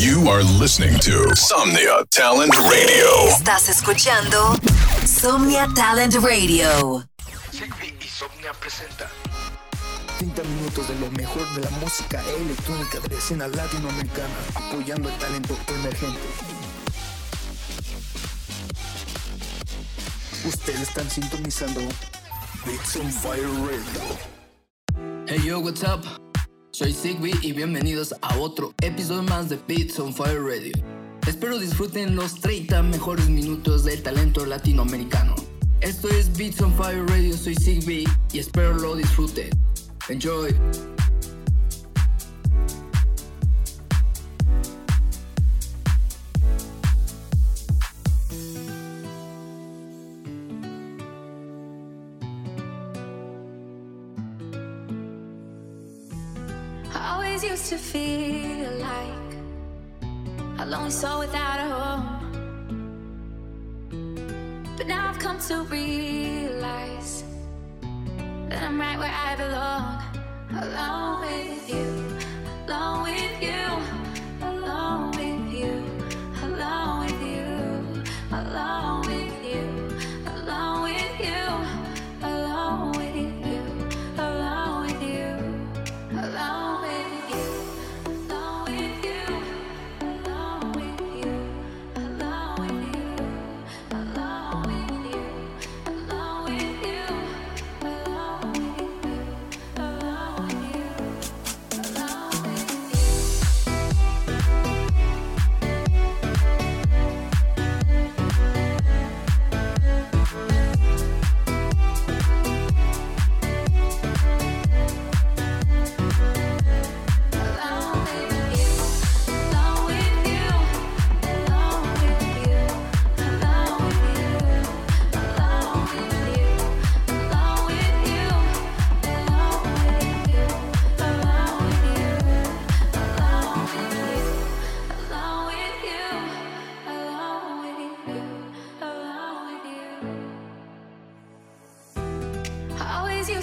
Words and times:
You 0.00 0.30
are 0.30 0.42
listening 0.42 0.98
to 1.00 1.36
Somnia 1.36 2.06
Talent 2.08 2.54
Radio. 2.56 3.28
Estás 3.28 3.68
escuchando 3.68 4.56
Somnia 5.04 5.68
Talent 5.74 6.14
Radio. 6.14 7.04
Sigby 7.50 7.94
y 8.00 8.08
Somnia 8.08 8.54
presenta 8.58 9.10
30 10.16 10.42
minutos 10.42 10.88
de 10.88 10.94
lo 11.00 11.10
mejor 11.10 11.46
de 11.54 11.60
la 11.60 11.70
música 11.82 12.22
electrónica 12.22 12.98
de 13.00 13.08
la 13.10 13.14
escena 13.14 13.48
latinoamericana, 13.48 14.34
apoyando 14.54 15.10
el 15.10 15.18
talento 15.18 15.54
emergente. 15.68 16.20
Ustedes 20.46 20.80
están 20.80 21.10
sintonizando 21.10 21.82
Beats 22.64 22.96
on 22.96 23.12
Fire 23.12 23.50
Radio. 23.66 24.00
Hey 25.26 25.42
yo, 25.44 25.60
what's 25.60 25.82
up? 25.82 26.29
Soy 26.72 26.92
Sigby 26.92 27.32
y 27.42 27.52
bienvenidos 27.52 28.14
a 28.22 28.38
otro 28.38 28.74
episodio 28.80 29.24
más 29.24 29.48
de 29.48 29.58
Beats 29.66 29.98
on 29.98 30.14
Fire 30.14 30.40
Radio. 30.40 30.72
Espero 31.26 31.58
disfruten 31.58 32.14
los 32.14 32.36
30 32.36 32.84
mejores 32.84 33.28
minutos 33.28 33.82
del 33.82 34.00
talento 34.02 34.46
latinoamericano. 34.46 35.34
Esto 35.80 36.08
es 36.08 36.36
Beats 36.38 36.60
on 36.60 36.72
Fire 36.76 37.04
Radio, 37.08 37.36
soy 37.36 37.56
Sigby 37.56 38.04
y 38.32 38.38
espero 38.38 38.72
lo 38.74 38.94
disfruten. 38.94 39.50
Enjoy. 40.08 40.54
Used 57.50 57.66
to 57.66 57.76
feel 57.76 58.70
like 58.78 59.34
a 60.60 60.66
lonely 60.66 60.90
soul 60.90 61.18
without 61.18 61.58
a 61.58 61.68
home. 61.74 62.06
But 64.76 64.86
now 64.86 65.08
I've 65.08 65.18
come 65.18 65.40
to 65.48 65.64
realize 65.64 67.24
that 68.48 68.62
I'm 68.62 68.80
right 68.80 68.96
where 68.96 69.16
I 69.28 69.34
belong. 69.34 70.00
Alone 70.62 71.20
with 71.26 71.68
you, 71.68 71.88
alone 72.68 73.02
with 73.02 73.42
you, 73.42 73.99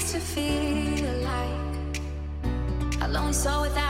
to 0.07 0.19
feel 0.21 1.17
like 1.19 2.01
a 3.01 3.07
lonely 3.09 3.33
soul 3.33 3.63
without 3.63 3.86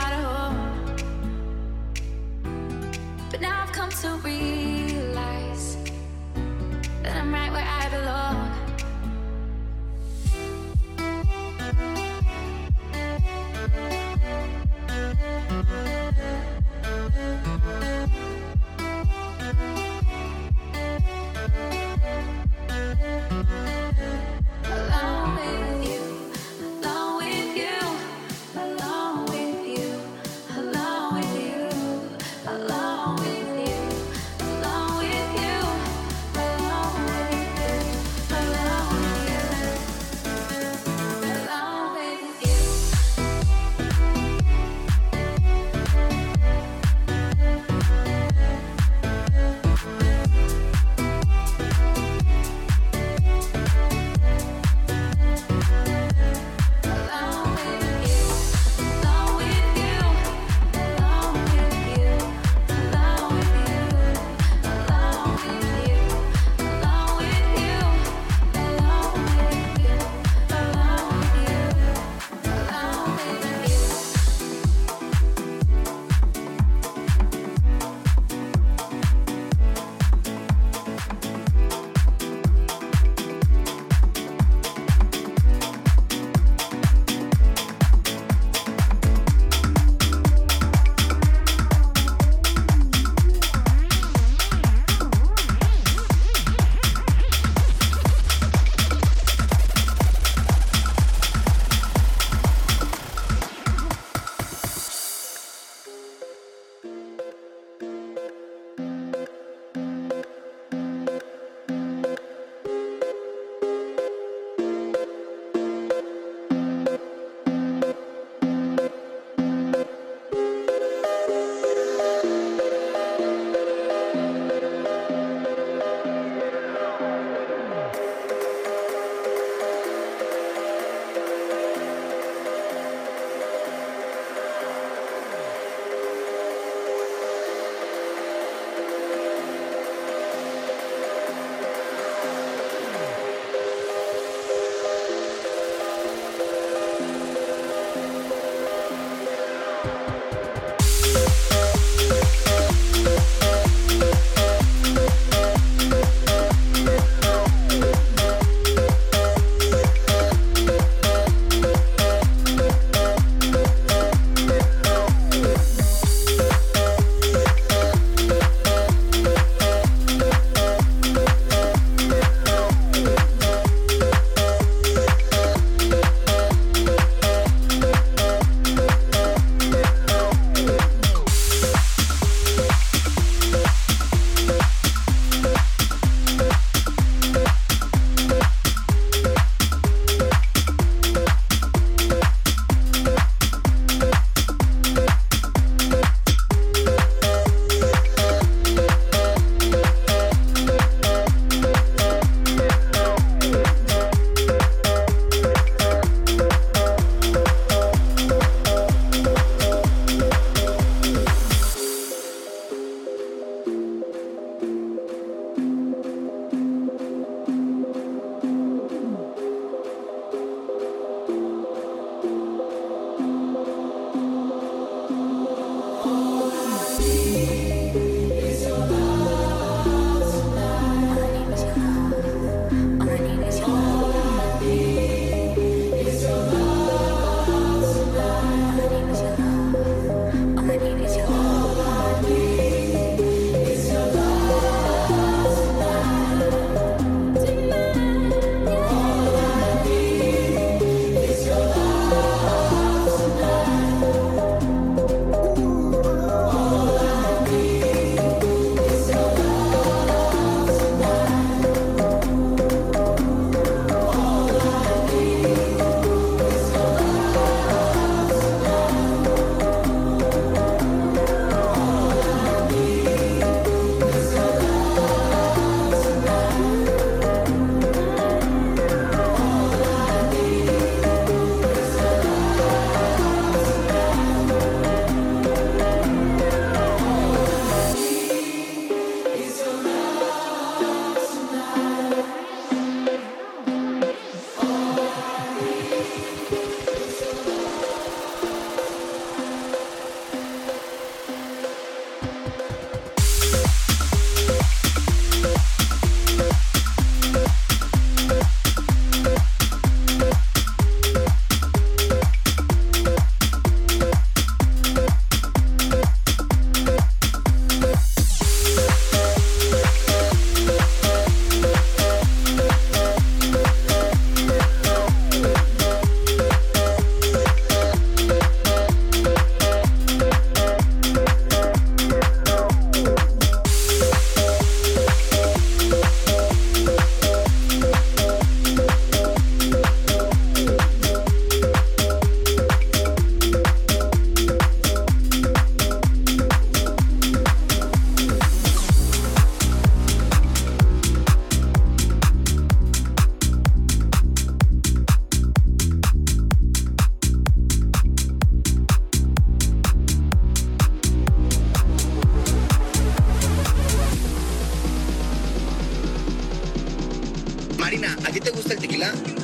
Águila 368.98 369.37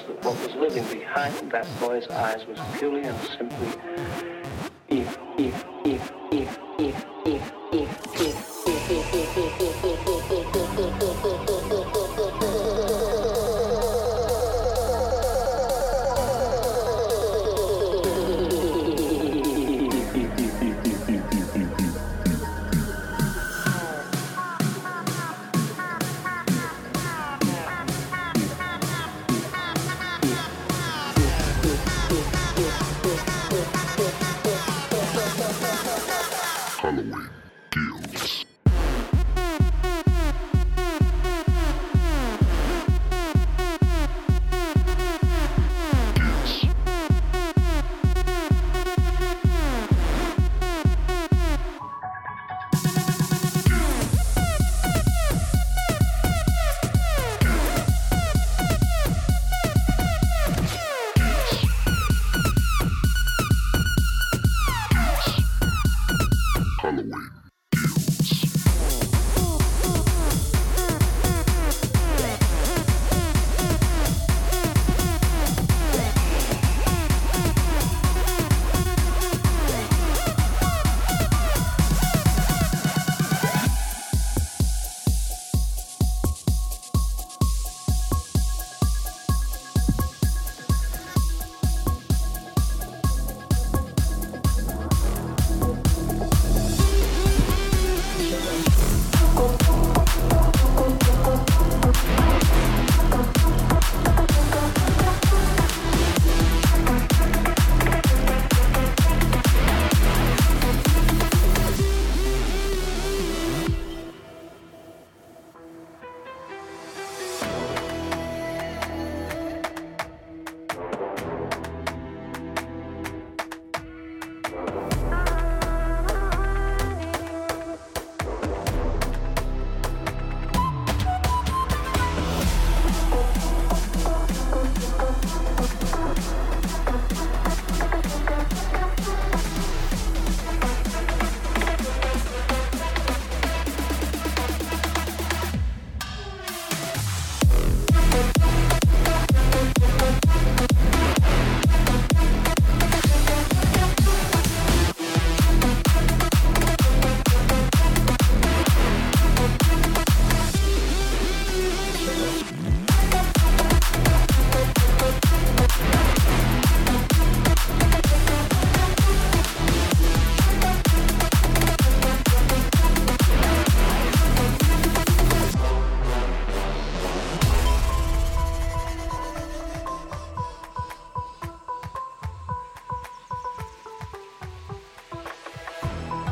that 0.00 0.24
what 0.24 0.38
was 0.40 0.54
living 0.54 0.84
behind 0.92 1.52
that 1.52 1.66
boy's 1.80 2.08
eyes 2.08 2.46
was 2.46 2.58
purely 2.78 3.02
and 3.02 3.18
simply 3.38 4.33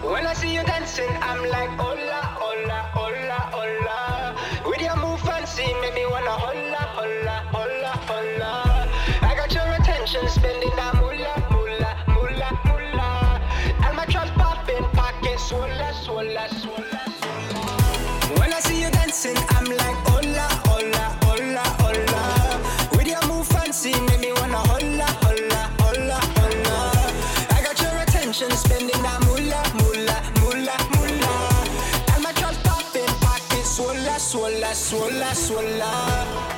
When 0.03 0.27
I 0.27 0.35
see 0.35 0.53
you 0.53 0.65
dancing, 0.65 1.09
I'm 1.23 1.49
like, 1.49 1.71
hola, 1.79 2.21
hola, 2.41 2.91
hola, 2.93 3.39
hola. 3.55 3.92
sola, 34.75 35.35
sola. 35.35 36.52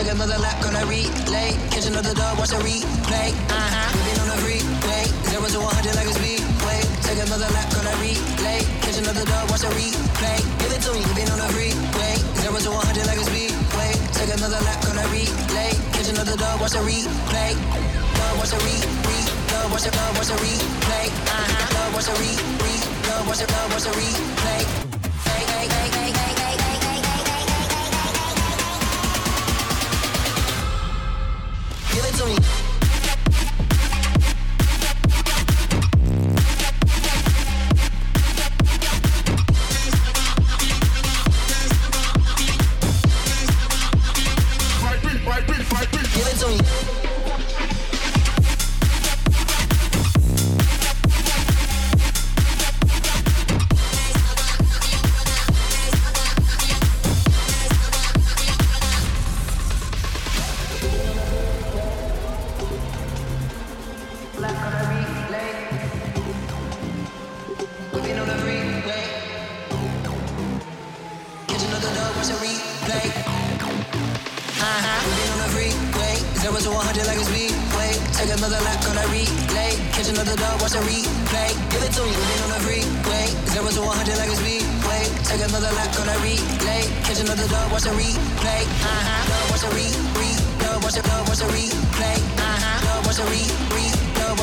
Take 0.00 0.16
another 0.16 0.40
lap 0.40 0.56
on 0.64 0.72
a 0.72 0.80
replay. 0.88 1.52
Catch 1.68 1.84
another 1.84 2.14
dog, 2.14 2.38
watch 2.38 2.56
a 2.56 2.60
replay. 2.64 3.36
Uh 3.52 3.68
huh. 3.68 3.92
Leaving 4.00 4.20
on 4.24 4.28
the 4.32 4.38
freeway, 4.40 5.04
zero 5.28 5.44
to 5.44 5.60
100 5.60 5.92
like 5.92 6.08
a 6.08 6.14
speedway. 6.16 6.80
Take 7.04 7.20
another 7.20 7.52
lap 7.52 7.68
on 7.76 7.84
a 7.84 7.92
replay. 8.00 8.64
Catch 8.80 8.96
another 8.96 9.28
dog, 9.28 9.52
watch 9.52 9.60
a 9.60 9.68
replay. 9.76 10.40
Give 10.56 10.72
it 10.72 10.80
to 10.88 10.96
me. 10.96 11.04
Leaving 11.04 11.28
on 11.28 11.44
the 11.44 11.52
freeway, 11.52 12.16
zero 12.40 12.56
to 12.56 12.70
100 12.80 13.12
like 13.12 13.20
a 13.20 13.26
speedway. 13.28 13.92
Take 14.16 14.32
another 14.40 14.64
lap 14.64 14.80
on 14.88 14.96
a 14.96 15.06
replay. 15.12 15.76
Catch 15.92 16.08
another 16.08 16.36
dog, 16.40 16.64
watch 16.64 16.72
a 16.72 16.80
replay. 16.80 17.52
Dog, 17.60 18.34
watch 18.40 18.56
a 18.56 18.58
re, 18.64 18.80
re. 19.04 19.18
Love 19.52 19.68
watch 19.68 19.84
it, 19.84 19.92
love 20.00 20.16
watch 20.16 20.32
a 20.32 20.36
replay. 20.40 21.12
Uh-huh. 21.12 21.76
Love 21.76 21.92
watch 21.92 22.08
a 22.08 22.14
re, 22.16 22.32
re. 22.64 22.72
Love 23.04 23.28
watch 23.28 23.44
it, 23.44 23.52
love 23.52 23.68
watch 23.68 23.84
a 23.84 23.92
replay. 23.92 24.89
Give 45.60 46.26
it 46.26 46.38
to 46.38 46.48
me. 46.48 47.09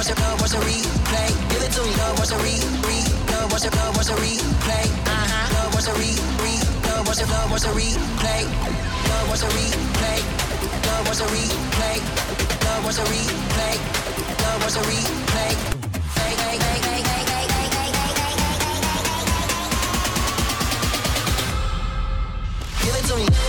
What's 0.07 0.19
it, 0.19 0.23
love? 0.23 0.39
What's 0.39 0.53
a 0.53 0.59
replay? 0.59 1.29
Give 1.51 1.63
it 1.63 1.71
to 1.73 1.83
me, 1.83 1.91
love. 1.99 2.17
What's 2.17 2.31
a 2.31 2.37
re, 2.37 2.55
re, 2.87 3.03
love? 3.27 3.51
What's 3.51 3.65
it, 3.65 3.75
love? 3.75 3.93
What's 3.97 4.07
a 4.07 4.15
replay? 4.15 4.87
Uh 5.03 5.11
huh. 5.11 5.53
Love, 5.53 5.73
what's 5.73 5.87
a 5.87 5.93
re, 5.99 6.15
re, 6.39 6.55
love? 6.87 7.07
What's 7.07 7.19
it, 7.19 7.27
love? 7.27 7.51
What's 7.51 7.65
a 7.65 7.75
replay? 7.75 8.47
Love, 9.11 9.27
what's 9.27 9.43
a 9.43 9.47
replay? 9.51 10.23
Love, 10.87 11.07
what's 11.07 11.19
a 11.19 11.27
replay? 11.27 11.99
Love, 12.63 12.85
what's 12.85 12.99
a 12.99 13.03
replay? 13.03 13.75
Love, 14.47 14.63
what's 14.63 14.77
a 14.77 14.83
replay? 14.87 15.51
Hey, 16.15 16.31
hey, 16.39 16.55
hey, 16.55 16.79
hey, 16.87 17.03
hey. 17.03 17.27
Give 22.79 22.95
it 22.95 23.03
to 23.09 23.15
me. 23.17 23.46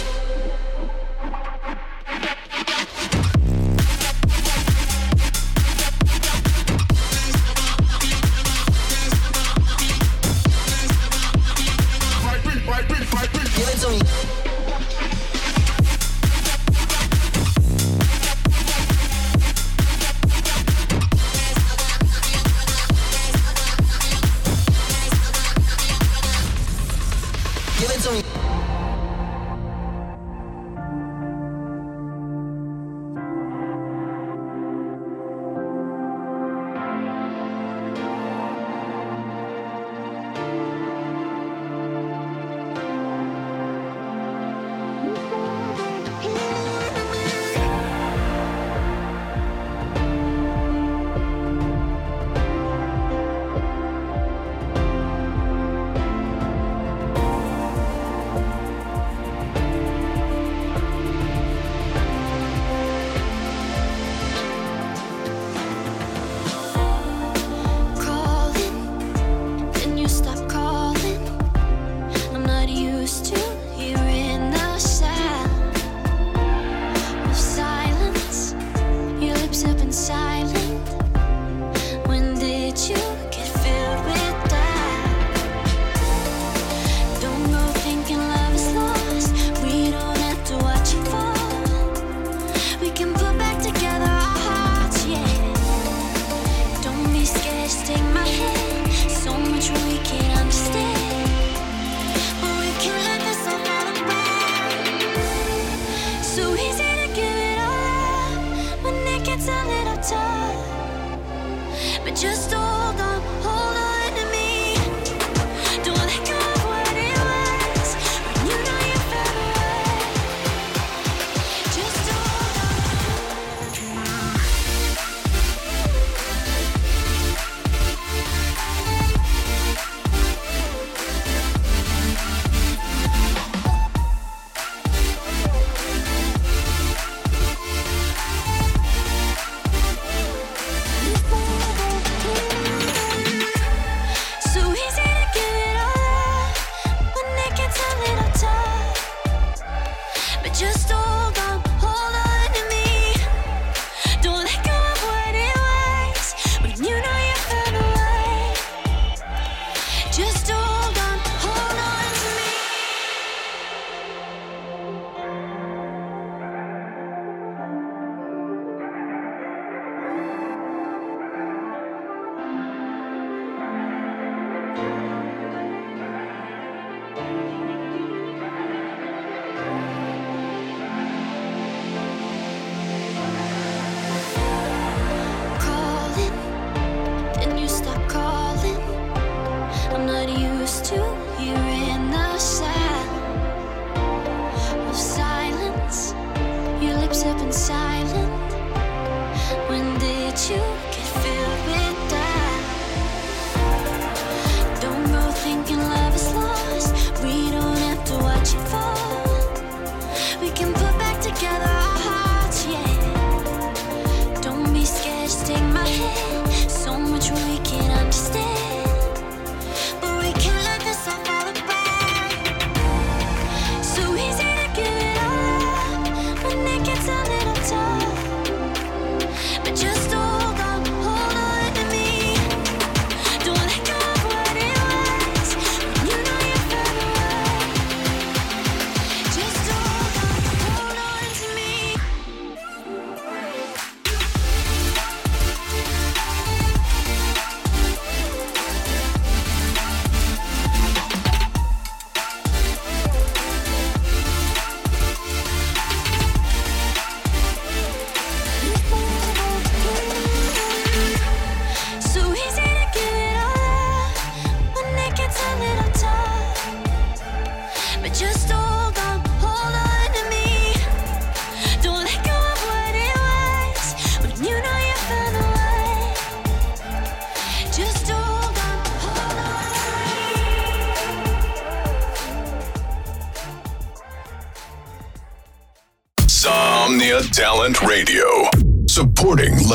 But 112.46 112.67